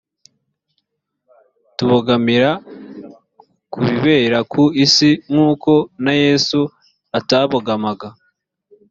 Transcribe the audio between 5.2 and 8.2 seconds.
nk uko na yesu atabogamaga